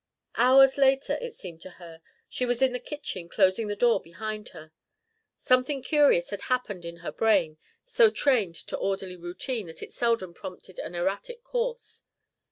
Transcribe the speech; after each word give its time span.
Hours 0.33 0.79
later, 0.79 1.15
it 1.21 1.35
seemed 1.35 1.61
to 1.61 1.69
her, 1.77 2.01
she 2.27 2.43
was 2.43 2.63
in 2.63 2.71
the 2.73 2.79
kitchen 2.79 3.29
closing 3.29 3.67
the 3.67 3.75
door 3.75 4.01
behind 4.01 4.49
her. 4.49 4.71
Something 5.37 5.83
curious 5.83 6.31
had 6.31 6.41
happened 6.49 6.85
in 6.85 6.97
her 7.05 7.11
brain, 7.11 7.59
so 7.85 8.09
trained 8.09 8.55
to 8.55 8.75
orderly 8.77 9.15
routine 9.15 9.67
that 9.67 9.83
it 9.83 9.93
seldom 9.93 10.33
prompted 10.33 10.79
an 10.79 10.95
erratic 10.95 11.43
course. 11.43 12.01